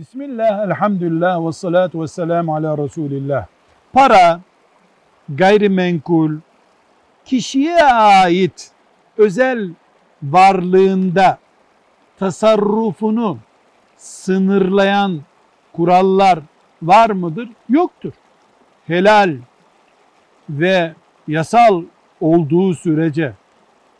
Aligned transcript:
Bismillah, 0.00 0.64
elhamdülillah 0.64 1.46
ve 1.46 1.52
salatu 1.52 2.02
ve 2.02 2.08
selamu 2.08 2.54
ala 2.54 2.78
Resulillah. 2.78 3.46
Para, 3.92 4.40
gayrimenkul, 5.28 6.36
kişiye 7.24 7.84
ait 7.84 8.70
özel 9.18 9.70
varlığında 10.22 11.38
tasarrufunu 12.18 13.38
sınırlayan 13.96 15.20
kurallar 15.72 16.38
var 16.82 17.10
mıdır? 17.10 17.48
Yoktur. 17.68 18.12
Helal 18.86 19.36
ve 20.50 20.94
yasal 21.28 21.82
olduğu 22.20 22.74
sürece 22.74 23.32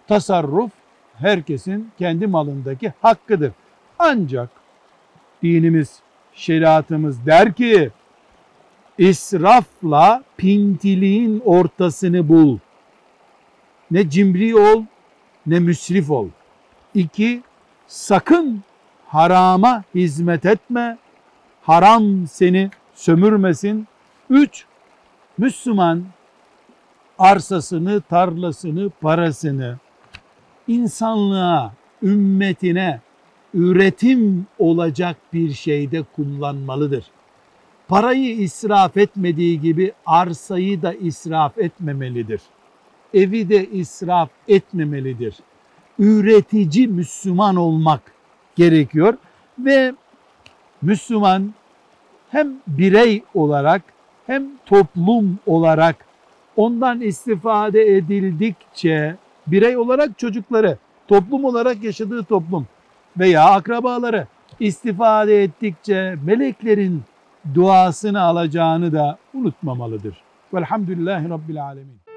tasarruf 0.09 0.71
herkesin 1.15 1.91
kendi 1.99 2.27
malındaki 2.27 2.93
hakkıdır. 3.03 3.53
Ancak 3.99 4.60
dinimiz, 5.43 6.01
şeriatımız 6.35 7.27
der 7.27 7.53
ki 7.53 7.91
israfla 8.99 10.23
pintiliğin 10.37 11.43
ortasını 11.45 12.29
bul. 12.29 12.59
Ne 13.91 14.11
cimri 14.11 14.57
ol 14.57 14.85
ne 15.47 15.59
müsrif 15.59 16.11
ol. 16.11 16.29
İki, 16.95 17.43
sakın 17.87 18.63
harama 19.07 19.85
hizmet 19.95 20.47
etme. 20.47 20.99
Haram 21.63 22.27
seni 22.27 22.71
sömürmesin. 22.95 23.87
Üç, 24.31 24.65
Müslüman 25.39 26.05
arsasını, 27.19 28.01
tarlasını, 28.01 28.91
parasını 29.01 29.79
insanlığa, 30.69 31.73
ümmetine 32.03 33.01
üretim 33.55 34.47
olacak 34.59 35.17
bir 35.33 35.53
şeyde 35.53 36.03
kullanmalıdır. 36.17 37.05
Parayı 37.89 38.37
israf 38.37 38.97
etmediği 38.97 39.61
gibi 39.61 39.93
arsayı 40.07 40.83
da 40.83 40.95
israf 40.95 41.59
etmemelidir. 41.59 42.41
Evi 43.15 43.49
de 43.49 43.67
israf 43.71 44.31
etmemelidir. 44.49 45.35
Üretici 45.99 46.89
Müslüman 46.89 47.57
olmak 47.57 48.01
gerekiyor 48.57 49.15
ve 49.59 49.95
Müslüman 50.83 51.55
hem 52.31 52.53
birey 52.67 53.23
olarak 53.35 53.83
hem 54.27 54.47
toplum 54.67 55.39
olarak 55.47 55.97
ondan 56.57 57.01
istifade 57.01 57.97
edildikçe 57.97 59.17
birey 59.47 59.77
olarak 59.77 60.19
çocukları, 60.19 60.79
toplum 61.09 61.45
olarak 61.45 61.83
yaşadığı 61.83 62.25
toplum 62.25 62.67
veya 63.19 63.45
akrabaları 63.45 64.27
istifade 64.61 65.43
ettikçe 65.43 66.17
meleklerin 66.25 67.03
duasını 67.55 68.21
alacağını 68.21 68.93
da 68.93 69.19
unutmamalıdır. 69.35 70.17
Velhamdülillahi 70.55 71.31
Rabbil 71.31 71.65
Alemin. 71.65 72.10